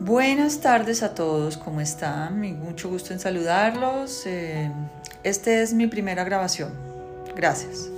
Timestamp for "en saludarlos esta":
3.12-5.50